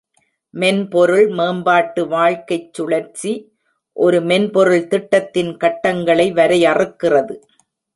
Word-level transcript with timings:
மென்பொருள் 0.53 1.27
மேம்பாட்டு 1.29 2.07
வாழ்க்கைச் 2.07 2.73
சுழற்சி 2.73 3.33
ஒரு 3.97 4.21
மென்பொருள் 4.21 4.87
திட்டத்தின் 4.87 5.57
கட்டங்களை 5.57 6.31
வரையறுக்கிறது. 6.33 7.37